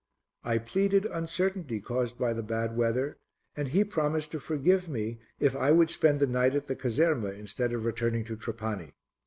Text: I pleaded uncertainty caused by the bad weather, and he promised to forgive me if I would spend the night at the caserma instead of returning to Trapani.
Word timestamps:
I 0.43 0.57
pleaded 0.57 1.05
uncertainty 1.05 1.79
caused 1.79 2.17
by 2.17 2.33
the 2.33 2.41
bad 2.41 2.75
weather, 2.75 3.19
and 3.55 3.67
he 3.67 3.83
promised 3.83 4.31
to 4.31 4.39
forgive 4.39 4.89
me 4.89 5.19
if 5.39 5.55
I 5.55 5.69
would 5.69 5.91
spend 5.91 6.19
the 6.19 6.25
night 6.25 6.55
at 6.55 6.65
the 6.65 6.75
caserma 6.75 7.29
instead 7.37 7.71
of 7.71 7.85
returning 7.85 8.23
to 8.23 8.35
Trapani. 8.35 8.93